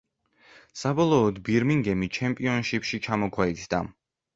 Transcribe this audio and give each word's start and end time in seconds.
საბოლოოდ 0.83 1.39
„ბირმინგემი“ 1.51 2.13
ჩემპიონშიფში 2.19 3.05
ჩამოქვეითდა. 3.11 3.89